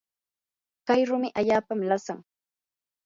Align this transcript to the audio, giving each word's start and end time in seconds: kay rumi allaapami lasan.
kay 0.87 1.01
rumi 1.09 1.29
allaapami 1.39 1.85
lasan. 1.91 2.19